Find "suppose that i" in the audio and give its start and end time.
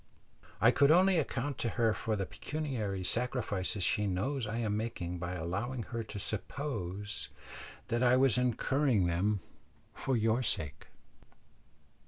6.17-8.17